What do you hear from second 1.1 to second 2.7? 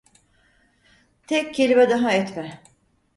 Tek kelime daha etme.